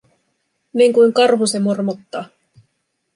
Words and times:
Niinkuin 0.73 1.13
karhu 1.13 1.47
se 1.47 1.59
mormottaa. 1.59 2.25